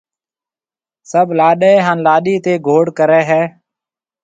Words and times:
سڀ 1.09 1.27
لاڏَي 1.39 1.73
ھان 1.85 1.97
لاڏِي 2.07 2.35
تيَ 2.43 2.53
گھوڙ 2.67 2.85
ڪرَي 2.97 3.21
ھيََََ 3.29 3.41